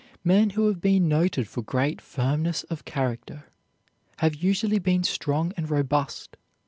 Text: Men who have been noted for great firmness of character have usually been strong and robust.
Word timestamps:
Men 0.23 0.49
who 0.57 0.65
have 0.65 0.81
been 0.81 1.07
noted 1.07 1.47
for 1.47 1.61
great 1.61 2.01
firmness 2.01 2.63
of 2.71 2.85
character 2.85 3.51
have 4.17 4.33
usually 4.33 4.79
been 4.79 5.03
strong 5.03 5.53
and 5.55 5.69
robust. 5.69 6.37